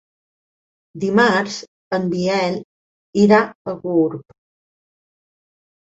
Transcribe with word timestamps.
Dimarts 1.03 1.57
en 1.99 2.09
Biel 2.15 2.57
irà 3.27 3.45
a 3.75 3.79
Gurb. 3.85 4.37